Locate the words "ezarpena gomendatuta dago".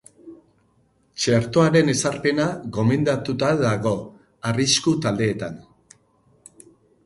1.93-3.95